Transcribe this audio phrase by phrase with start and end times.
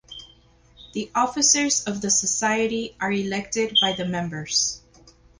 [0.93, 4.81] The officers of the Society are elected by the members.